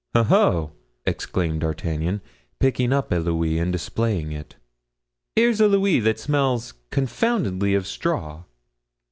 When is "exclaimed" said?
1.05-1.61